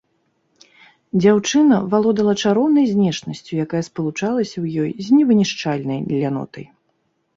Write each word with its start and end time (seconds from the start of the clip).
Дзяўчына 1.21 1.75
валодала 1.91 2.33
чароўнай 2.45 2.85
знешнасцю, 2.93 3.51
якая 3.67 3.83
спалучалася 3.91 4.57
ў 4.63 4.85
ёй 4.85 4.91
з 5.09 5.21
невынішчальнай 5.21 5.99
лянотай. 6.21 6.65